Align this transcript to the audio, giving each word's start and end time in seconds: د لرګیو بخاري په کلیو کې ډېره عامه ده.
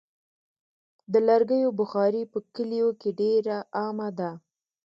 د 1.11 1.13
لرګیو 1.27 1.69
بخاري 1.79 2.23
په 2.31 2.37
کلیو 2.55 2.89
کې 3.01 3.09
ډېره 3.21 3.57
عامه 3.79 4.09
ده. 4.19 4.31